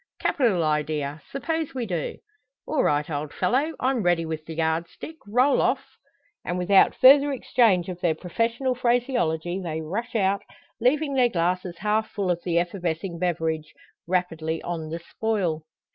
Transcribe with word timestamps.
"Capital 0.19 0.63
idea! 0.63 1.21
Suppose 1.29 1.75
we 1.75 1.85
do?" 1.85 2.17
"All 2.65 2.81
right, 2.83 3.07
old 3.07 3.31
fellow! 3.31 3.75
I'm 3.79 4.01
ready 4.01 4.25
with 4.25 4.43
the 4.47 4.55
yard 4.55 4.87
stick 4.87 5.17
roll 5.27 5.61
off!" 5.61 5.85
And 6.43 6.57
without 6.57 6.95
further 6.95 7.31
exchange 7.31 7.87
of 7.87 8.01
their 8.01 8.15
professional 8.15 8.73
phraseology, 8.73 9.61
they 9.61 9.79
rush 9.79 10.15
out, 10.15 10.41
leaving 10.79 11.13
their 11.13 11.29
glasses 11.29 11.77
half 11.77 12.09
full 12.09 12.31
of 12.31 12.41
the 12.43 12.57
effervescing 12.57 13.19
beverage 13.19 13.75
rapidly 14.07 14.59
on 14.63 14.89
the 14.89 14.97
spoil. 14.97 15.67